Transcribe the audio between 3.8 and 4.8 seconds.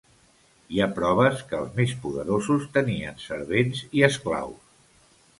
i esclaus.